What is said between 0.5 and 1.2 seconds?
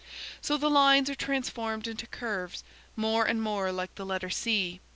the straight lines are